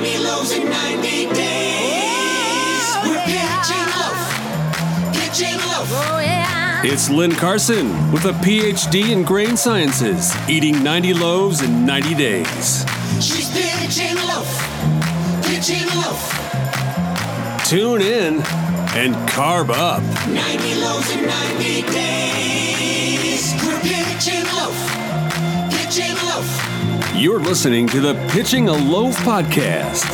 [0.00, 1.34] 90 loaves in 90 days.
[2.94, 5.88] Oh, We're pitching loaf, pitching loaf.
[5.90, 6.82] Oh, yeah.
[6.84, 12.84] It's Lin Carson with a PhD in grain sciences, eating 90 loaves in 90 days.
[13.20, 14.46] She's pitching loaf,
[15.42, 16.22] pitching loaf.
[17.66, 18.34] Tune in
[18.94, 20.02] and carb up.
[20.28, 23.52] 90 loaves in 90 days.
[23.66, 24.78] We're pitching loaf,
[25.72, 26.77] pitching loaf.
[27.18, 30.06] You're listening to the Pitching a Loaf podcast.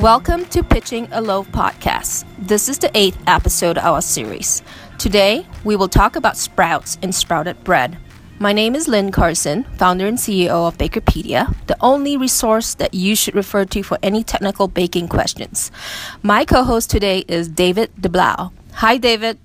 [0.00, 2.24] Welcome to Pitching a Loaf podcast.
[2.36, 4.60] This is the eighth episode of our series.
[4.98, 7.96] Today, we will talk about sprouts and sprouted bread.
[8.40, 13.14] My name is Lin Carson, founder and CEO of Bakerpedia, the only resource that you
[13.14, 15.70] should refer to for any technical baking questions.
[16.24, 18.50] My co host today is David Deblauwe.
[18.72, 19.38] Hi, David.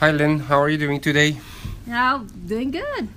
[0.00, 0.40] Hi, Lin.
[0.40, 1.38] How are you doing today?
[1.86, 3.08] Now, doing good.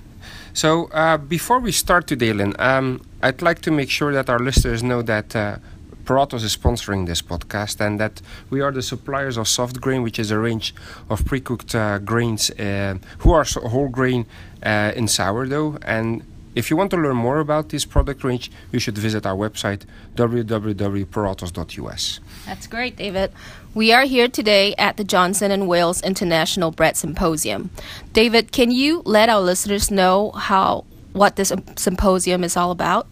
[0.54, 4.40] So, uh, before we start today, Lin, um, I'd like to make sure that our
[4.40, 5.58] listeners know that uh,
[6.04, 10.20] Puratos is sponsoring this podcast and that we are the suppliers of soft grain, which
[10.20, 10.74] is a range
[11.10, 14.26] of pre cooked uh, grains uh, who are whole grain
[14.63, 15.77] uh, in sourdough.
[15.84, 19.36] And if you want to learn more about this product range, you should visit our
[19.36, 22.20] website www.puratos.us.
[22.46, 23.32] That's great, David.
[23.74, 27.70] We are here today at the Johnson and Wales International Bread Symposium.
[28.12, 30.84] David, can you let our listeners know how
[31.14, 33.08] what this um, symposium is all about?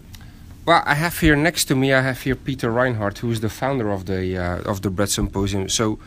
[0.66, 3.48] Well, I have here next to me, I have here Peter Reinhart, who is the
[3.48, 5.70] founder of the uh, of the Bread Symposium.
[5.70, 5.98] So,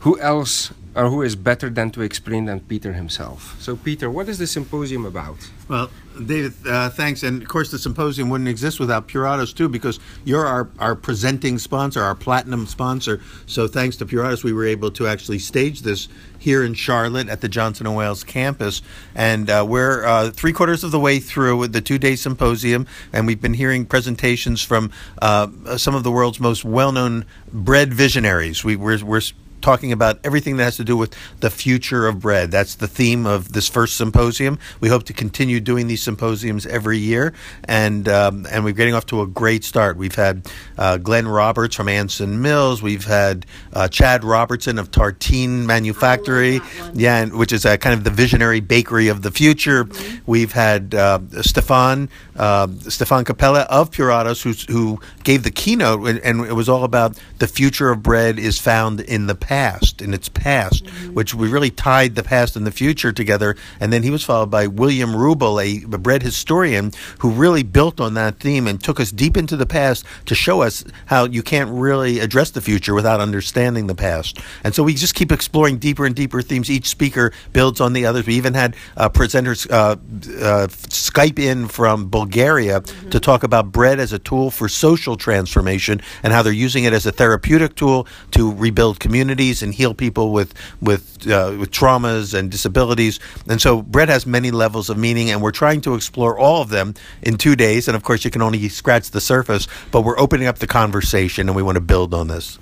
[0.00, 3.60] who else or who is better than to explain than Peter himself?
[3.60, 5.36] So, Peter, what is the symposium about?
[5.68, 5.90] Well,
[6.24, 7.22] David, uh, thanks.
[7.22, 11.58] And of course, the symposium wouldn't exist without Puratos, too, because you're our, our presenting
[11.58, 13.20] sponsor, our platinum sponsor.
[13.44, 16.08] So, thanks to Puratos, we were able to actually stage this
[16.38, 18.80] here in Charlotte at the Johnson & Wales campus.
[19.14, 23.26] And uh, we're uh, three quarters of the way through the two day symposium, and
[23.26, 28.64] we've been hearing presentations from uh, some of the world's most well known bread visionaries.
[28.64, 29.20] We, we're
[29.66, 32.52] talking about everything that has to do with the future of bread.
[32.52, 34.60] That's the theme of this first symposium.
[34.78, 37.34] We hope to continue doing these symposiums every year,
[37.64, 39.96] and um, and we're getting off to a great start.
[39.96, 40.46] We've had
[40.78, 42.80] uh, Glenn Roberts from Anson Mills.
[42.80, 46.60] We've had uh, Chad Robertson of Tartine Manufactory,
[46.94, 49.88] yeah, and, which is a kind of the visionary bakery of the future.
[50.26, 56.18] We've had uh, Stefan uh, Stefan Cappelle of Puratos, who's, who gave the keynote, and,
[56.20, 60.14] and it was all about the future of bread is found in the past, in
[60.14, 63.56] its past, which we really tied the past and the future together.
[63.80, 68.00] And then he was followed by William Rubel, a, a bread historian, who really built
[68.00, 71.42] on that theme and took us deep into the past to show us how you
[71.42, 74.38] can't really address the future without understanding the past.
[74.64, 76.70] And so we just keep exploring deeper and deeper themes.
[76.70, 78.26] Each speaker builds on the others.
[78.26, 79.96] We even had uh, presenters uh,
[80.44, 82.80] uh, Skype in from Bulgaria
[83.10, 86.92] to talk about bread as a tool for social transformation and how they're using it
[86.92, 89.00] as a therapeutic tool to rebuild
[89.36, 93.20] communities and heal people with with uh, with traumas and disabilities.
[93.48, 96.68] And so bread has many levels of meaning, and we're trying to explore all of
[96.70, 97.88] them in two days.
[97.88, 101.48] And of course, you can only scratch the surface, but we're opening up the conversation,
[101.48, 102.58] and we want to build on this.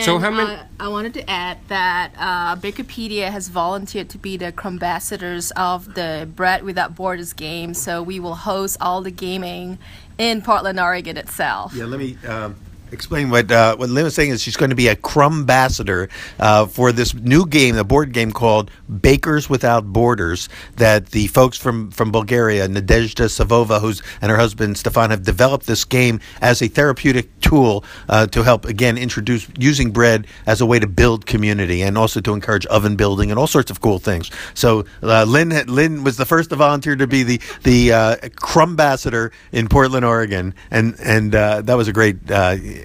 [0.00, 4.18] So And, how many- uh, I wanted to add that uh, Bakerpedia has volunteered to
[4.18, 7.74] be the ambassadors of the Bread Without Borders game.
[7.74, 9.78] So we will host all the gaming
[10.18, 11.74] in Portland, Oregon itself.
[11.76, 12.56] Yeah, let me um,
[12.92, 16.08] explain what uh, what Lin was saying is she's going to be a crumb ambassador
[16.38, 21.58] uh, for this new game, a board game called Bakers Without Borders that the folks
[21.58, 26.62] from, from Bulgaria, Nadezhda Savova, who's and her husband Stefan have developed this game as
[26.62, 31.26] a therapeutic tool uh, to help again introduce using bread as a way to build
[31.26, 34.30] community and also to encourage oven building and all sorts of cool things.
[34.54, 38.70] So uh, Lin Lin was the first to volunteer to be the the uh, crumb
[38.70, 42.16] ambassador in Portland, Oregon, and and uh, that was a great.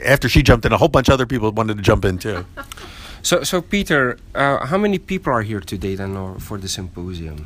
[0.05, 2.45] After she jumped in, a whole bunch of other people wanted to jump in too.
[3.21, 7.45] So, so Peter, uh, how many people are here today then or for the symposium?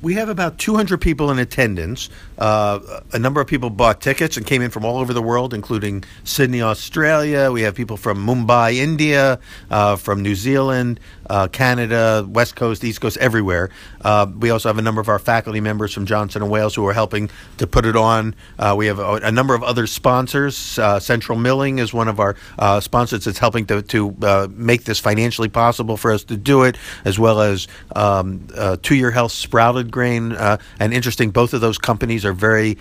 [0.00, 2.08] We have about 200 people in attendance.
[2.36, 5.52] Uh, a number of people bought tickets and came in from all over the world,
[5.52, 7.50] including Sydney, Australia.
[7.50, 13.00] We have people from Mumbai, India, uh, from New Zealand, uh, Canada, West Coast, East
[13.00, 13.70] Coast, everywhere.
[14.02, 16.86] Uh, we also have a number of our faculty members from Johnson and Wales who
[16.86, 18.34] are helping to put it on.
[18.58, 20.78] Uh, we have a, a number of other sponsors.
[20.78, 24.98] Uh, Central Milling is one of our uh, sponsors that's helping to, to make this
[24.98, 28.46] financially possible for us to do it, as well as um,
[28.82, 30.32] To Your Health Sprouted Grain.
[30.32, 32.78] And interesting, both of those companies are very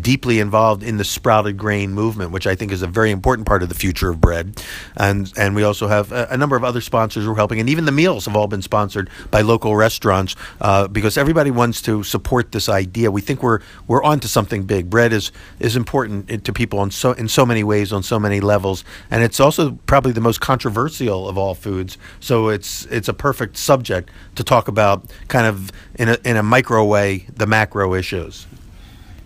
[0.00, 3.62] deeply involved in the sprouted grain movement, which I think is a very important part
[3.62, 4.62] of the future of bread.
[4.96, 7.68] And and we also have a, a number of other sponsors who are helping and
[7.68, 12.02] even the meals have all been sponsored by local restaurants uh, because everybody wants to
[12.02, 13.10] support this idea.
[13.10, 14.90] We think we're we're onto something big.
[14.90, 18.18] Bread is is important eh, to people in so in so many ways, on so
[18.18, 21.98] many levels, and it's also probably the most controversial of all foods.
[22.20, 26.42] So it's it's a perfect subject to talk about, kind of in a in a
[26.42, 28.46] micro way, the macro issues.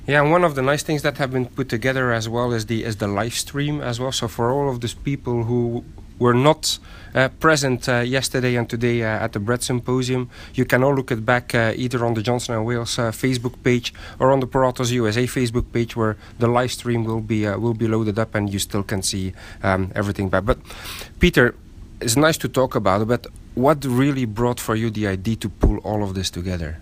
[0.09, 2.65] Yeah, and one of the nice things that have been put together as well is
[2.65, 4.11] the is the live stream as well.
[4.11, 5.85] So for all of those people who
[6.19, 6.79] were not
[7.15, 10.29] uh, present uh, yesterday and today uh, at the Bread Symposium.
[10.55, 13.63] You can all look it back uh, either on the Johnson & Wales uh, Facebook
[13.63, 17.59] page or on the Puratos USA Facebook page, where the live stream will be uh,
[17.59, 19.33] will be loaded up, and you still can see
[19.63, 20.45] um, everything back.
[20.45, 20.59] But
[21.19, 21.55] Peter,
[22.01, 25.49] it's nice to talk about it, but what really brought for you the idea to
[25.49, 26.79] pull all of this together?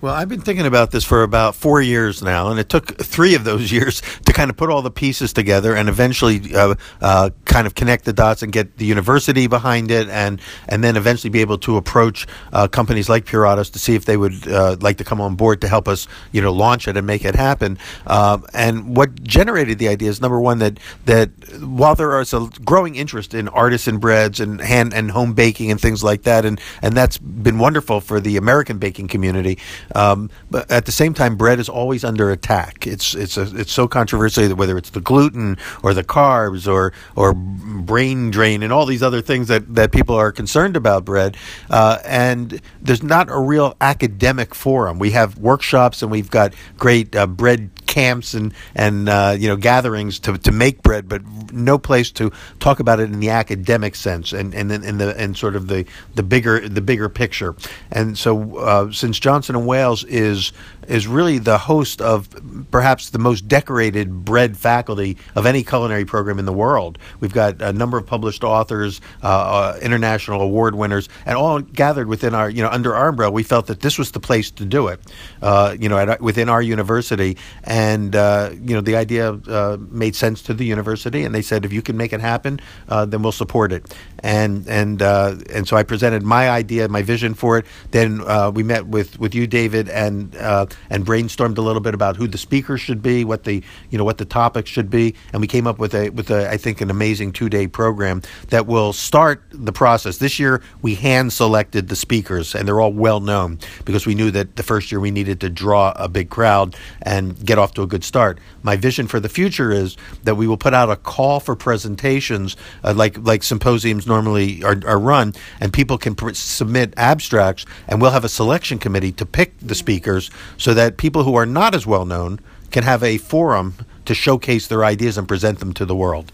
[0.00, 3.34] Well, I've been thinking about this for about four years now, and it took three
[3.34, 7.30] of those years to kind of put all the pieces together and eventually uh, uh,
[7.46, 11.30] kind of connect the dots and get the university behind it, and and then eventually
[11.30, 14.98] be able to approach uh, companies like Puratos to see if they would uh, like
[14.98, 17.76] to come on board to help us, you know, launch it and make it happen.
[18.06, 21.30] Um, and what generated the idea is number one that that
[21.60, 25.80] while there is a growing interest in artisan breads and hand and home baking and
[25.80, 29.58] things like that, and and that's been wonderful for the American baking community.
[29.94, 32.86] Um, but at the same time, bread is always under attack.
[32.86, 36.92] It's it's a, it's so controversial that whether it's the gluten or the carbs or
[37.16, 41.36] or brain drain and all these other things that, that people are concerned about bread.
[41.70, 44.98] Uh, and there's not a real academic forum.
[44.98, 49.56] We have workshops and we've got great uh, bread camps and and uh, you know
[49.56, 52.30] gatherings to, to make bread, but no place to
[52.60, 55.84] talk about it in the academic sense and and in the and sort of the
[56.14, 57.56] the bigger the bigger picture.
[57.90, 60.52] And so, uh, since Johnson and Wales is
[60.88, 62.28] is really the host of
[62.70, 66.98] perhaps the most decorated bread faculty of any culinary program in the world.
[67.20, 72.08] We've got a number of published authors, uh, uh, international award winners, and all gathered
[72.08, 73.32] within our, you know, under our umbrella.
[73.32, 75.00] We felt that this was the place to do it,
[75.42, 77.36] uh, you know, at, uh, within our university.
[77.64, 81.64] And, uh, you know, the idea uh, made sense to the university, and they said,
[81.64, 83.94] if you can make it happen, then we'll support it.
[84.20, 87.66] And, and, and so I presented my idea, my vision for it.
[87.90, 88.24] Then
[88.54, 92.26] we met with, with you, David, and uh, and brainstormed a little bit about who
[92.26, 95.46] the speakers should be, what the you know what the topics should be, and we
[95.46, 98.92] came up with a with a I think an amazing two day program that will
[98.92, 100.18] start the process.
[100.18, 104.30] This year we hand selected the speakers, and they're all well known because we knew
[104.30, 107.82] that the first year we needed to draw a big crowd and get off to
[107.82, 108.38] a good start.
[108.62, 112.56] My vision for the future is that we will put out a call for presentations
[112.84, 118.00] uh, like like symposiums normally are, are run, and people can pr- submit abstracts, and
[118.00, 120.30] we'll have a selection committee to pick the speakers.
[120.56, 122.38] So so that people who are not as well known
[122.70, 123.74] can have a forum
[124.04, 126.30] to showcase their ideas and present them to the world.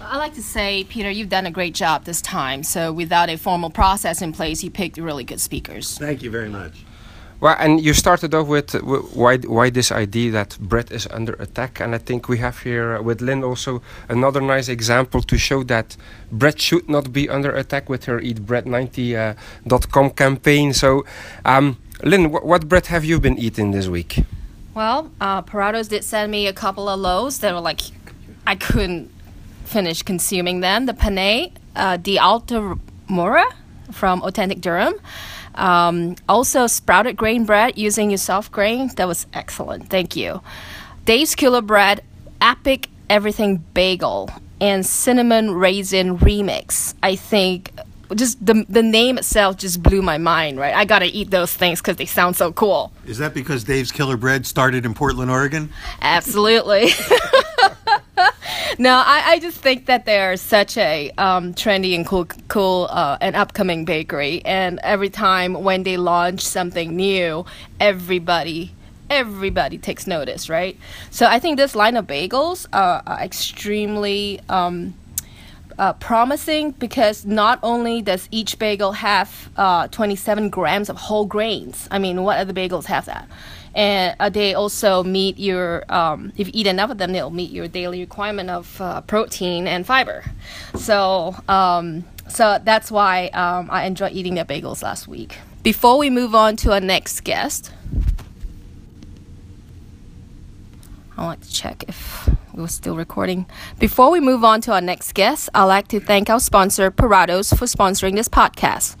[0.00, 2.62] I like to say, Peter, you've done a great job this time.
[2.62, 5.98] So, without a formal process in place, you picked really good speakers.
[5.98, 6.86] Thank you very much.
[7.40, 8.78] Well, and you started off with uh,
[9.22, 12.96] why why this idea that bread is under attack, and I think we have here
[12.96, 15.98] uh, with Lin also another nice example to show that
[16.32, 20.72] bread should not be under attack with her EatBread90.com uh, campaign.
[20.72, 21.04] So.
[21.44, 24.24] Um, Lin, wh- what bread have you been eating this week?
[24.74, 27.80] Well, uh, Puratos did send me a couple of loaves that were like,
[28.46, 29.10] I couldn't
[29.64, 30.86] finish consuming them.
[30.86, 33.44] The Pane uh, de Altamura
[33.92, 34.94] from Authentic Durum.
[35.54, 38.90] Um, also, sprouted grain bread using your soft grain.
[38.96, 39.90] That was excellent.
[39.90, 40.40] Thank you.
[41.04, 42.02] Dave's Killer Bread,
[42.40, 44.30] Epic Everything Bagel,
[44.60, 46.94] and Cinnamon Raisin Remix.
[47.02, 47.72] I think
[48.14, 50.58] just the the name itself just blew my mind.
[50.58, 52.92] Right, I gotta eat those things because they sound so cool.
[53.06, 55.70] Is that because Dave's Killer Bread started in Portland, Oregon?
[56.02, 56.90] Absolutely.
[58.78, 62.88] no, I, I, just think that they are such a um, trendy and cool, cool
[62.90, 64.42] uh, and upcoming bakery.
[64.44, 67.44] And every time when they launch something new,
[67.78, 68.72] everybody
[69.10, 70.78] everybody takes notice, right?
[71.10, 74.94] So I think this line of bagels are extremely um,
[75.80, 81.88] uh, promising because not only does each bagel have uh, 27 grams of whole grains.
[81.90, 83.26] I mean, what other bagels have that?
[83.74, 87.50] And uh, they also meet your, um, if you eat enough of them, they'll meet
[87.50, 90.22] your daily requirement of uh, protein and fiber.
[90.76, 95.38] So, um, so that's why um, I enjoyed eating their bagels last week.
[95.62, 97.72] Before we move on to our next guest,
[101.20, 103.44] I'd like to check if we're still recording.
[103.78, 107.54] Before we move on to our next guest, I'd like to thank our sponsor, Puratos,
[107.58, 108.96] for sponsoring this podcast.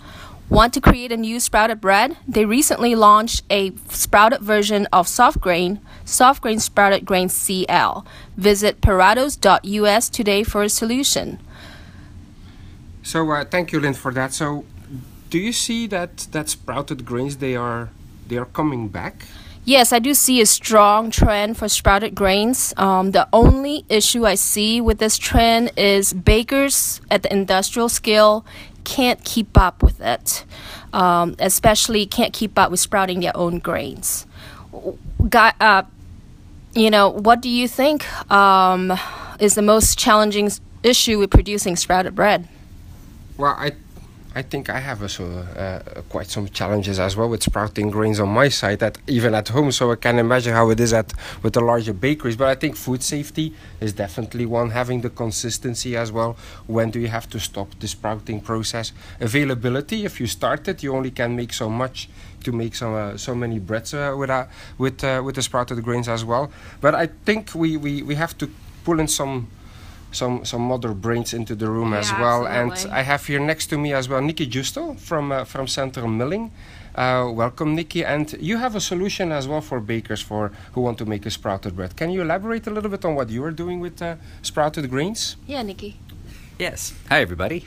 [0.50, 2.18] Want to create a new sprouted bread?
[2.28, 8.04] They recently launched a sprouted version of soft grain, soft grain sprouted grain CL.
[8.36, 11.38] Visit puratos.us today for a solution.
[13.02, 14.34] So uh, thank you, Lin, for that.
[14.34, 14.66] So
[15.30, 17.88] do you see that that sprouted grains they are
[18.28, 19.24] they are coming back?
[19.70, 22.74] Yes, I do see a strong trend for sprouted grains.
[22.76, 28.44] Um, the only issue I see with this trend is bakers at the industrial scale
[28.82, 30.44] can't keep up with it,
[30.92, 34.26] um, especially can't keep up with sprouting their own grains.
[35.28, 35.84] Got, uh,
[36.74, 38.92] you know, what do you think um,
[39.38, 40.50] is the most challenging
[40.82, 42.48] issue with producing sprouted bread?
[43.36, 43.74] Well, I
[44.32, 48.28] I think I have also uh, quite some challenges as well with sprouting grains on
[48.28, 49.72] my side, that even at home.
[49.72, 52.36] So I can imagine how it is at with the larger bakeries.
[52.36, 54.70] But I think food safety is definitely one.
[54.70, 56.36] Having the consistency as well.
[56.68, 58.92] When do you have to stop the sprouting process?
[59.18, 60.04] Availability.
[60.04, 62.08] If you start it, you only can make so much
[62.44, 64.46] to make so uh, so many breads uh, with uh,
[64.78, 66.52] with uh, with the sprouted grains as well.
[66.80, 68.48] But I think we, we, we have to
[68.84, 69.48] pull in some
[70.12, 72.46] some some other brains into the room as well.
[72.46, 72.90] absolutely.
[72.90, 76.08] And I have here next to me as well Nicky Giusto from uh, from Central
[76.08, 76.50] Milling.
[76.94, 78.04] Uh, welcome, Nicky.
[78.04, 81.30] And you have a solution as well for bakers for who want to make a
[81.30, 81.96] sprouted bread.
[81.96, 85.36] Can you elaborate a little bit on what you are doing with uh, sprouted grains?
[85.46, 85.96] Yeah, Nicky.
[86.58, 86.92] Yes.
[87.08, 87.64] Hi, everybody.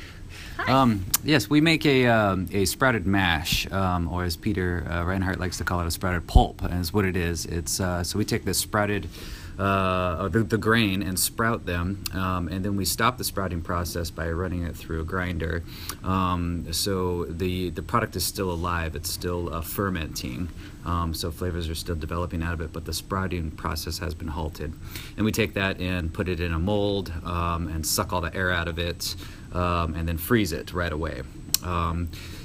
[0.67, 5.39] Um, yes, we make a, um, a sprouted mash, um, or as Peter uh, Reinhart
[5.39, 7.45] likes to call it, a sprouted pulp, is what it is.
[7.45, 9.09] It's uh, so we take this sprouted
[9.57, 14.09] uh, the, the grain and sprout them, um, and then we stop the sprouting process
[14.09, 15.63] by running it through a grinder.
[16.03, 20.49] Um, so the the product is still alive; it's still uh, fermenting.
[20.85, 24.27] Um, so flavors are still developing out of it, but the sprouting process has been
[24.27, 24.73] halted.
[25.15, 28.35] And we take that and put it in a mold um, and suck all the
[28.35, 29.15] air out of it,
[29.53, 31.21] um, and then freeze it right away.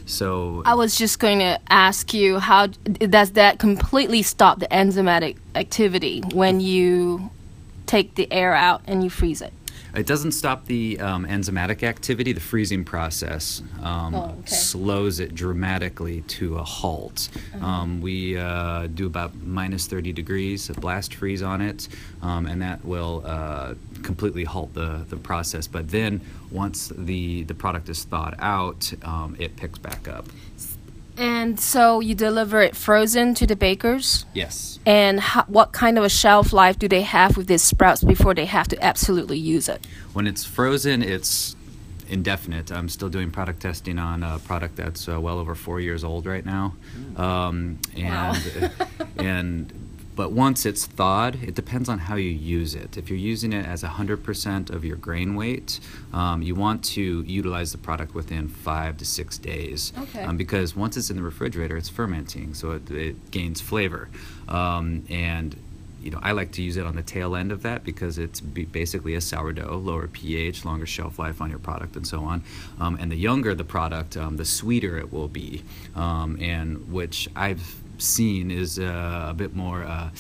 [0.08, 5.36] So I was just going to ask you how does that completely stop the enzymatic
[5.54, 7.30] activity when you
[7.86, 9.52] take the air out and you freeze it?
[9.98, 12.32] It doesn't stop the um, enzymatic activity.
[12.32, 14.46] The freezing process um, Oh, okay.
[14.46, 17.28] slows it dramatically to a halt.
[17.54, 17.66] Uh-huh.
[17.66, 21.88] Um, we uh, do about minus 30 degrees, a blast freeze on it,
[22.22, 25.66] um, and that will uh, completely halt the, the process.
[25.66, 30.26] But then once the, the product is thawed out, um, it picks back up.
[31.18, 34.24] And so you deliver it frozen to the bakers?
[34.34, 34.78] Yes.
[34.86, 38.34] And ho- what kind of a shelf life do they have with these sprouts before
[38.34, 39.84] they have to absolutely use it?
[40.12, 41.56] When it's frozen, it's
[42.08, 42.70] indefinite.
[42.70, 46.26] I'm still doing product testing on a product that's uh, well over four years old
[46.26, 46.74] right now,
[47.16, 48.70] um, and
[49.18, 49.72] and
[50.18, 52.96] but once it's thawed, it depends on how you use it.
[52.98, 55.78] If you're using it as 100% of your grain weight,
[56.12, 60.24] um, you want to utilize the product within five to six days, Okay.
[60.24, 64.08] um, because once it's in the refrigerator, it's fermenting, so it, it gains flavor,
[64.48, 65.54] um, and
[66.02, 68.40] you know, I like to use it on the tail end of that because it's
[68.40, 72.42] basically a sourdough, lower pH, longer shelf life on your product, and so on.
[72.80, 75.64] Um, and the younger the product, um, the sweeter it will be,
[75.96, 80.10] um, and which I've seen is uh, a bit more uh,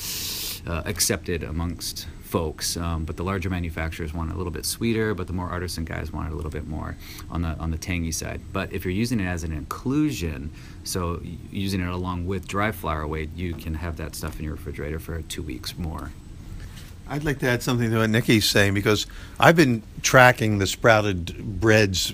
[0.66, 2.76] uh, accepted amongst folks.
[2.76, 5.84] Um, but the larger manufacturers want it a little bit sweeter, but the more artisan
[5.84, 6.96] guys want it a little bit more
[7.30, 8.40] on the on the tangy side.
[8.52, 10.50] But if you're using it as an inclusion,
[10.84, 11.20] so
[11.50, 14.98] using it along with dry flour weight, you can have that stuff in your refrigerator
[14.98, 16.10] for two weeks more.
[17.08, 19.06] I'd like to add something to what Nicky's saying because
[19.40, 22.12] I've been tracking the sprouted breads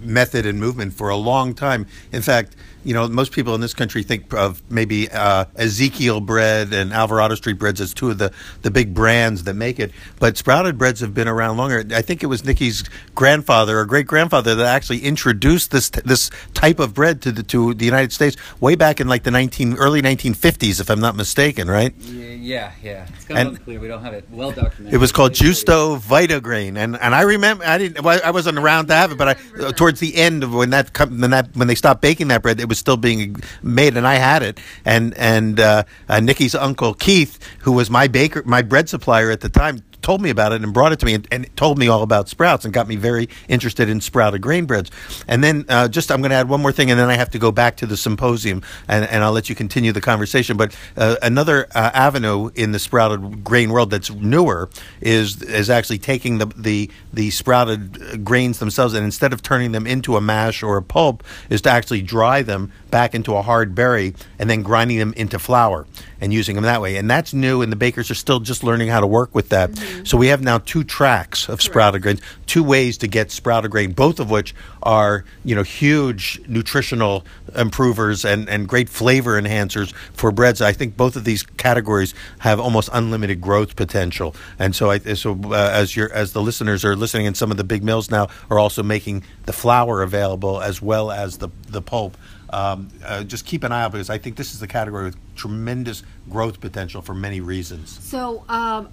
[0.00, 1.86] method and movement for a long time.
[2.12, 6.72] In fact, you know, most people in this country think of maybe uh, Ezekiel bread
[6.72, 9.90] and Alvarado Street breads as two of the, the big brands that make it.
[10.20, 11.84] But sprouted breads have been around longer.
[11.92, 16.78] I think it was Nicky's grandfather or great grandfather that actually introduced this this type
[16.78, 20.02] of bread to the to the United States way back in like the 19 early
[20.02, 21.94] 1950s, if I'm not mistaken, right?
[21.98, 23.06] Yeah, yeah.
[23.14, 23.80] It's kind of unclear.
[23.80, 24.94] We don't have it well documented.
[24.94, 28.88] It was called Giusto Vitagrain, and and I remember I didn't well, I wasn't around
[28.88, 31.74] to have it, but I, towards the end of when that when that when they
[31.74, 35.60] stopped baking that bread, it was still being made, and I had it, and and
[35.60, 39.82] uh, uh, Nicky's uncle Keith, who was my baker, my bread supplier at the time.
[40.04, 42.28] Told me about it and brought it to me and, and told me all about
[42.28, 44.90] sprouts and got me very interested in sprouted grain breads.
[45.26, 47.30] And then uh, just I'm going to add one more thing and then I have
[47.30, 50.58] to go back to the symposium and, and I'll let you continue the conversation.
[50.58, 54.68] But uh, another uh, avenue in the sprouted grain world that's newer
[55.00, 59.72] is is actually taking the the the sprouted uh, grains themselves and instead of turning
[59.72, 63.40] them into a mash or a pulp, is to actually dry them back into a
[63.40, 65.86] hard berry and then grinding them into flour
[66.20, 66.96] and using them that way.
[66.96, 69.70] And that's new, and the bakers are still just learning how to work with that.
[70.04, 73.92] So we have now two tracks of sprouted grains, two ways to get sprouted grain,
[73.92, 77.24] both of which are you know huge nutritional
[77.56, 80.60] improvers and, and great flavor enhancers for breads.
[80.60, 84.34] I think both of these categories have almost unlimited growth potential.
[84.58, 87.56] And so I so uh, as your as the listeners are listening, and some of
[87.56, 91.82] the big mills now are also making the flour available as well as the the
[91.82, 92.16] pulp.
[92.50, 95.34] Um, uh, just keep an eye out because I think this is the category with
[95.34, 97.98] tremendous growth potential for many reasons.
[98.04, 98.90] So, um,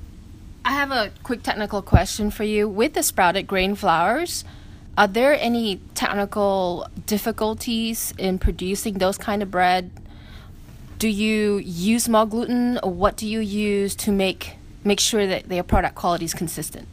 [0.64, 2.70] I have a quick technical question for you.
[2.70, 4.44] With the sprouted grain flours,
[4.98, 9.92] are there any technical difficulties in producing those kind of bread?
[11.00, 15.50] Do you use more gluten, or what do you use to make make sure that
[15.50, 16.88] their product quality is consistent?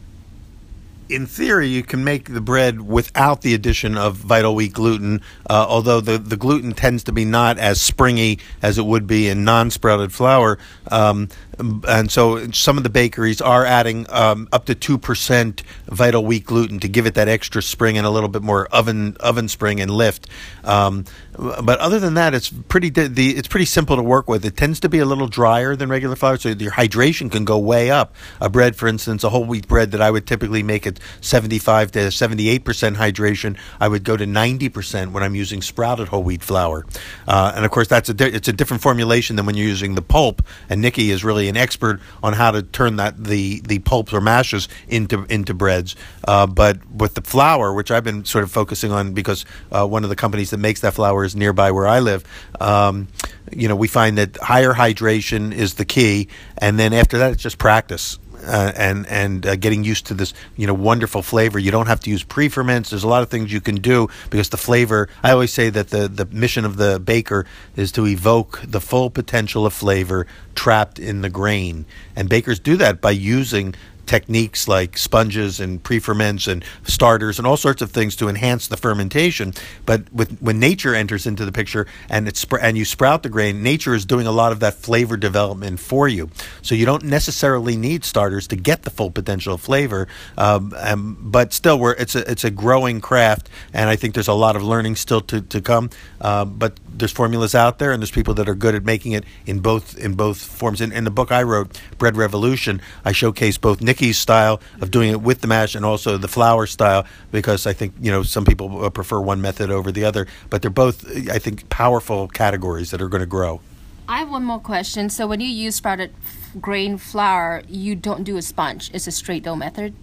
[1.08, 5.66] in theory, you can make the bread without the addition of vital wheat gluten, uh,
[5.68, 9.44] although the, the gluten tends to be not as springy as it would be in
[9.44, 10.58] non sprouted flour.
[10.90, 16.44] Um, and so some of the bakeries are adding um, up to 2% vital wheat
[16.44, 19.80] gluten to give it that extra spring and a little bit more oven oven spring
[19.80, 20.28] and lift.
[20.64, 21.04] Um,
[21.38, 24.44] but other than that, it's pretty the it's pretty simple to work with.
[24.44, 27.58] It tends to be a little drier than regular flour, so your hydration can go
[27.58, 28.14] way up.
[28.40, 31.92] A bread, for instance, a whole wheat bread that I would typically make at 75
[31.92, 36.22] to 78 percent hydration, I would go to 90 percent when I'm using sprouted whole
[36.22, 36.84] wheat flour.
[37.26, 39.94] Uh, and of course, that's a di- it's a different formulation than when you're using
[39.94, 40.42] the pulp.
[40.68, 44.20] And Nikki is really an expert on how to turn that the the pulps or
[44.20, 45.96] mashes into into breads.
[46.26, 50.04] Uh, but with the flour, which I've been sort of focusing on because uh, one
[50.04, 52.24] of the companies that makes that flour is nearby where I live.
[52.60, 53.08] Um,
[53.52, 56.28] you know, we find that higher hydration is the key,
[56.58, 58.18] and then after that, it's just practice.
[58.46, 61.58] Uh, and and uh, getting used to this you know wonderful flavor.
[61.58, 62.90] You don't have to use pre ferments.
[62.90, 65.08] There's a lot of things you can do because the flavor.
[65.22, 69.10] I always say that the the mission of the baker is to evoke the full
[69.10, 71.84] potential of flavor trapped in the grain,
[72.16, 73.74] and bakers do that by using
[74.08, 78.76] techniques like sponges and pre-ferments and starters and all sorts of things to enhance the
[78.76, 79.52] fermentation.
[79.86, 83.62] But with, when nature enters into the picture and it's and you sprout the grain,
[83.62, 86.30] nature is doing a lot of that flavor development for you.
[86.62, 90.08] So you don't necessarily need starters to get the full potential of flavor.
[90.36, 94.28] Um, um, but still, we're, it's a it's a growing craft, and I think there's
[94.28, 95.90] a lot of learning still to to come.
[96.20, 99.24] Uh, but there's formulas out there, and there's people that are good at making it
[99.46, 100.80] in both in both forms.
[100.80, 105.10] In, in the book I wrote, Bread Revolution, I showcase both Nicky's style of doing
[105.10, 108.44] it with the mash and also the flour style because I think you know some
[108.44, 112.92] people uh, prefer one method over the other, but they're both I think powerful categories
[112.92, 113.60] that are going to grow.
[114.06, 115.10] I have one more question.
[115.10, 116.14] So, when you use sprouted
[116.60, 118.90] grain flour, you don't do a sponge.
[118.94, 119.94] It's a straight dough method.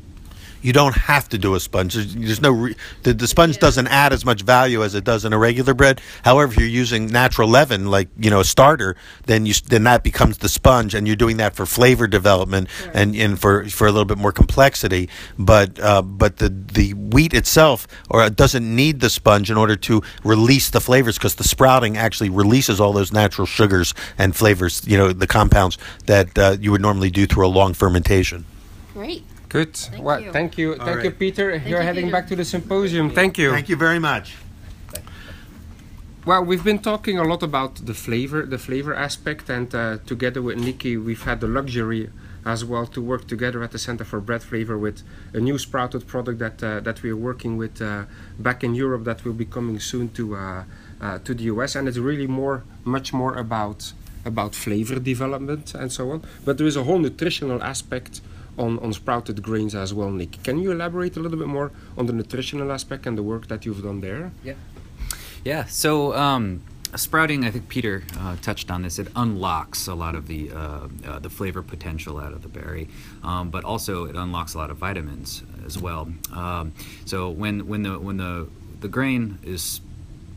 [0.66, 1.94] You don't have to do a sponge.
[1.94, 5.24] There's, there's no re- the, the sponge doesn't add as much value as it does
[5.24, 6.02] in a regular bread.
[6.24, 8.96] However, if you're using natural leaven, like you know a starter,
[9.28, 13.16] then you then that becomes the sponge, and you're doing that for flavor development and,
[13.16, 15.08] and for for a little bit more complexity.
[15.38, 19.76] But uh, but the the wheat itself or it doesn't need the sponge in order
[19.76, 24.82] to release the flavors because the sprouting actually releases all those natural sugars and flavors.
[24.88, 28.46] You know the compounds that uh, you would normally do through a long fermentation.
[28.94, 29.24] Great.
[29.50, 29.80] Good.
[30.00, 30.32] well, you.
[30.32, 30.76] thank you.
[30.76, 31.20] Thank you, right.
[31.20, 31.56] Peter.
[31.56, 32.12] You're you, heading Peter.
[32.18, 33.10] back to the symposium.
[33.10, 33.52] Thank you.
[33.52, 34.36] Thank you very much.
[36.26, 40.42] Well, we've been talking a lot about the flavor, the flavor aspect, and uh, together
[40.42, 42.10] with Nicky, we've had the luxury
[42.44, 45.04] as well to work together at the Center for Bread Flavor with
[45.34, 48.06] a new sprouted product that uh, that we are working with uh,
[48.40, 50.64] back in Europe that will be coming soon to uh,
[51.02, 53.94] uh, to the US, and it's really more, much more about
[54.26, 56.24] about flavor development and so on.
[56.44, 58.22] But there is a whole nutritional aspect
[58.58, 60.44] on, on sprouted grains as well, Nick.
[60.44, 63.66] Can you elaborate a little bit more on the nutritional aspect and the work that
[63.66, 64.32] you've done there?
[64.44, 64.54] Yeah.
[65.44, 65.66] Yeah.
[65.66, 66.62] So um,
[66.96, 69.00] sprouting, I think Peter uh, touched on this.
[69.00, 72.88] It unlocks a lot of the uh, uh, the flavor potential out of the berry,
[73.24, 76.12] um, but also it unlocks a lot of vitamins as well.
[76.34, 76.74] Um,
[77.06, 78.48] so when when the when the
[78.82, 79.82] the grain is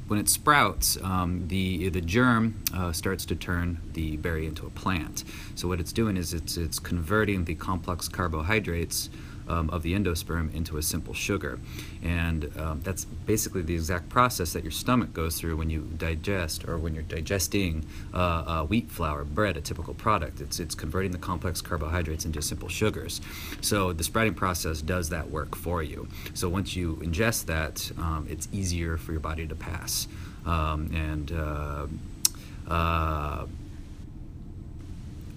[0.09, 4.71] when it sprouts, um, the the germ uh, starts to turn the berry into a
[4.71, 5.23] plant.
[5.55, 9.11] So what it's doing is it's it's converting the complex carbohydrates
[9.49, 11.59] um, of the endosperm into a simple sugar,
[12.03, 16.67] and um, that's basically the exact process that your stomach goes through when you digest
[16.69, 17.85] or when you're digesting
[18.15, 20.41] uh, uh, wheat flour, bread, a typical product.
[20.41, 23.21] It's it's converting the complex carbohydrates into simple sugars.
[23.61, 26.09] So the sprouting process does that work for you.
[26.35, 30.09] So once you ingest that, um, it's easier for your body to pass,
[30.47, 31.87] um, and uh,
[32.69, 33.47] uh,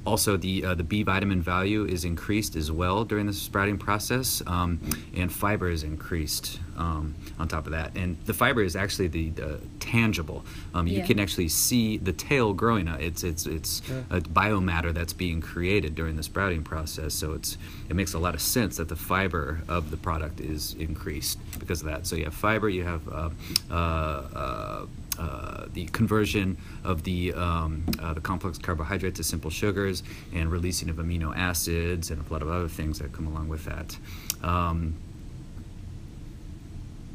[0.06, 4.42] also, the uh, the B vitamin value is increased as well during the sprouting process,
[4.48, 4.80] um,
[5.16, 7.96] and fiber is increased um, on top of that.
[7.96, 10.44] And the fiber is actually the, the tangible.
[10.74, 11.06] Um, you Yeah.
[11.06, 12.88] can actually see the tail growing.
[12.88, 17.14] Uh, It's it's it's a biomatter that's being created during the sprouting process.
[17.14, 17.58] So it's
[17.90, 21.82] it makes a lot of sense that the fiber of the product is increased because
[21.82, 22.08] of that.
[22.08, 23.30] So you have fiber, you have uh,
[23.72, 24.86] uh,
[25.20, 30.90] uh, the conversion of the um, uh, the complex carbohydrates to simple sugars and releasing
[30.90, 33.98] of amino acids and a lot of other things that come along with that.
[34.44, 34.96] Um,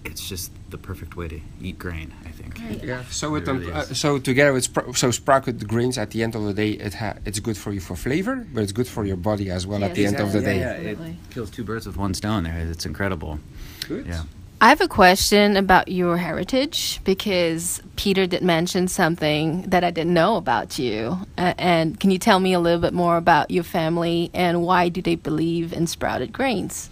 [0.04, 2.60] it's just the perfect way to eat grain, I think.
[2.84, 3.02] Yeah.
[3.10, 6.22] So It it, um, really uh, so together with spr- so sprouted grains at the
[6.22, 8.86] end of the day, it ha- it's good for you for flavor, but it's good
[8.86, 10.44] for your body as well at the Yes, end of the yeah,
[10.76, 10.84] day.
[10.84, 10.90] yeah.
[10.90, 10.98] it
[11.30, 12.44] kills two birds with one stone.
[12.44, 13.40] There, it's incredible.
[13.88, 14.06] Good.
[14.06, 14.22] Yeah.
[14.58, 20.14] I have a question about your heritage because Peter did mention something that I didn't
[20.14, 21.18] know about you.
[21.36, 24.88] Uh, and can you tell me a little bit more about your family and why
[24.88, 26.88] do they believe in sprouted grains?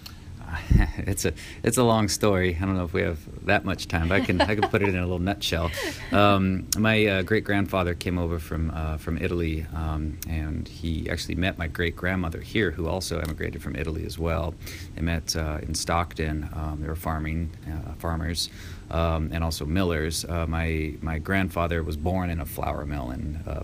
[0.99, 2.57] it's a it's a long story.
[2.57, 4.83] I don't know if we have that much time, but I can I can put
[4.83, 5.71] it in a little nutshell.
[6.13, 11.35] Um, my uh, great grandfather came over from uh, from Italy, um, and he actually
[11.35, 14.55] met my great grandmother here, who also emigrated from Italy as well.
[14.95, 16.49] They met uh, in Stockton.
[16.55, 18.51] Um, they were farming uh, farmers.
[18.91, 20.25] Um, and also millers.
[20.25, 23.63] Uh, my my grandfather was born in a flour mill in uh,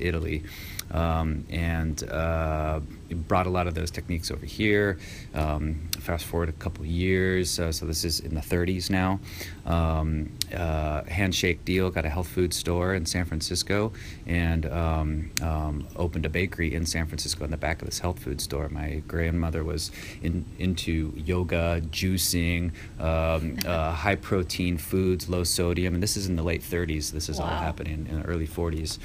[0.00, 0.42] Italy,
[0.90, 2.80] um, and uh,
[3.28, 4.98] brought a lot of those techniques over here.
[5.34, 9.20] Um, fast forward a couple years, uh, so this is in the 30s now.
[9.64, 13.92] Um, uh, handshake deal, got a health food store in San Francisco,
[14.26, 18.18] and um, um, opened a bakery in San Francisco in the back of this health
[18.18, 18.68] food store.
[18.68, 19.90] My grandmother was
[20.22, 26.42] in, into yoga, juicing, uh, high protein foods, low sodium, and this is in the
[26.42, 27.12] late 30s.
[27.12, 28.98] This is all happening in the early 40s,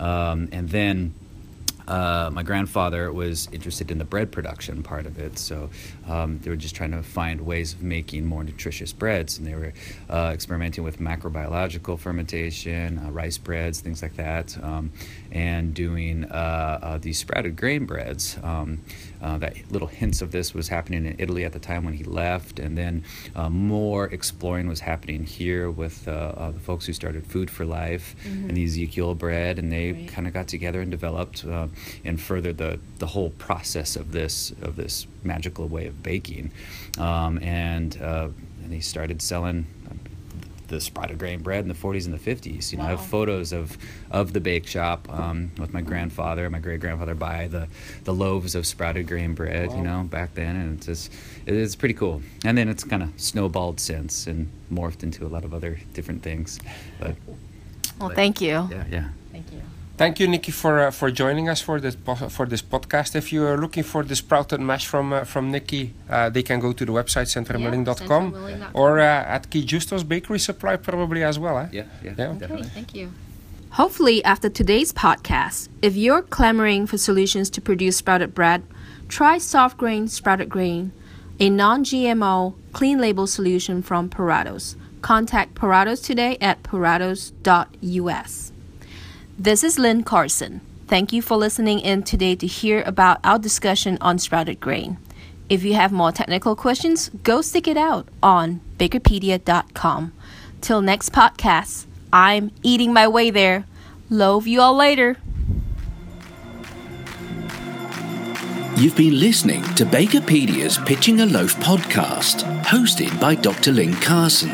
[0.00, 1.14] um, and then
[1.88, 5.70] uh, my grandfather was interested in the bread production part of it, so
[6.08, 9.54] um, they were just trying to find ways of making more nutritious breads, and they
[9.54, 9.72] were
[10.10, 14.90] uh, experimenting with macrobiological fermentation, uh, rice breads, things like that, um,
[15.30, 18.38] and doing uh, uh, these sprouted grain breads.
[18.42, 18.80] Um,
[19.22, 22.02] uh, that little hints of this was happening in Italy at the time when he
[22.02, 23.04] left, and then
[23.36, 28.56] uh, more exploring was happening here with the folks who started Food for Life and
[28.56, 30.08] the Ezekiel bread, and they Right.
[30.08, 31.66] kind of got together and developed uh,
[32.04, 36.50] and further the the whole process of this of this magical way of baking,
[36.98, 38.28] um, and uh,
[38.64, 39.66] and he started selling.
[40.68, 42.72] The sprouted grain bread in the 40s and the 50s.
[42.72, 43.76] You know, I have photos of
[44.10, 47.68] of the bake shop um, with my grandfather, and my great grandfather, buy the
[48.04, 49.70] the loaves of sprouted grain bread.
[49.70, 51.12] You know, back then, and it's just
[51.44, 52.22] it is pretty cool.
[52.42, 56.22] And then it's kind of snowballed since and morphed into a lot of other different
[56.22, 56.58] things.
[56.98, 57.16] But
[58.00, 58.66] Well, thank you.
[58.70, 59.08] yeah, yeah.
[59.96, 60.26] Thank you.
[60.26, 63.14] Nicky, for uh, for joining us for this po- for this podcast.
[63.14, 66.60] If you are looking for the sprouted mash from uh, from Nicky, uh, they can
[66.60, 68.70] go to the website centralmilling.com centralmilling.com.
[68.74, 69.04] or uh,
[69.36, 71.58] at Keith Giusto's Bakery Supply probably as well.
[71.58, 71.68] Eh?
[71.72, 72.32] Yeah, yeah, Yeah.
[72.38, 72.68] definitely.
[72.68, 73.12] thank you.
[73.72, 78.62] Hopefully, after today's podcast, if you're clamoring for solutions to produce sprouted bread,
[79.08, 80.90] try soft grain sprouted grain,
[81.38, 84.74] a non GMO, clean label solution from Puratos.
[85.02, 88.52] Contact Puratos today at puratos.us.
[89.42, 90.60] This is Lin Carson.
[90.86, 94.98] Thank you for listening in today to hear about our discussion on sprouted grain.
[95.48, 100.12] If you have more technical questions, go stick it out on bakerpedia.com.
[100.60, 103.64] Till next podcast, I'm eating my way there.
[104.10, 105.16] Love you all later.
[108.76, 113.72] You've been listening to Bakerpedia's Pitching a Loaf podcast, hosted by Dr.
[113.72, 114.52] Lin Carson.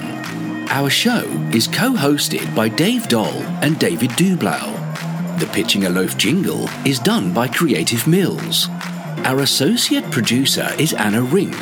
[0.71, 4.78] Our show is co hosted by Dave Doll and David Deblauwe.
[5.39, 8.69] The Pitching a Loaf jingle is done by Creative Mills.
[9.25, 11.55] Our associate producer is Anna Rink.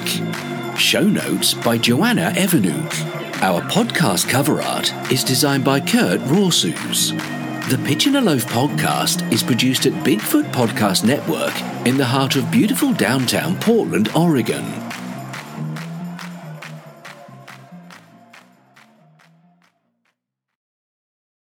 [0.78, 2.90] Show notes by Joanna Evanuk.
[3.42, 7.10] Our podcast cover art is designed by Kurt Rawsus.
[7.68, 11.54] The Pitching a Loaf podcast is produced at Bigfoot Podcast Network
[11.86, 14.85] in the heart of beautiful downtown Portland, Oregon.